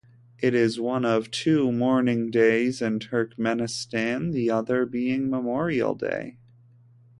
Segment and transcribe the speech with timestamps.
[0.39, 6.39] It is one of two mourning days in Turkmenistan (the other being Memorial Day).